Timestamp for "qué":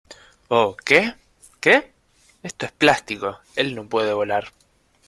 0.83-1.13, 1.59-1.91